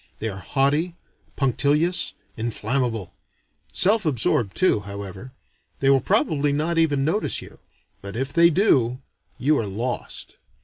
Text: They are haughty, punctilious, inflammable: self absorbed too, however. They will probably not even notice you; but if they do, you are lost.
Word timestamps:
They 0.17 0.29
are 0.29 0.39
haughty, 0.39 0.95
punctilious, 1.35 2.15
inflammable: 2.35 3.13
self 3.71 4.03
absorbed 4.03 4.55
too, 4.57 4.79
however. 4.79 5.31
They 5.79 5.91
will 5.91 6.01
probably 6.01 6.51
not 6.51 6.79
even 6.79 7.05
notice 7.05 7.39
you; 7.39 7.59
but 8.01 8.15
if 8.15 8.33
they 8.33 8.49
do, 8.49 8.99
you 9.37 9.59
are 9.59 9.67
lost. 9.67 10.37